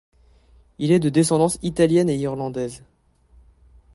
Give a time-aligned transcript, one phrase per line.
[0.79, 2.81] Il est de descendance italienne et irlandaise.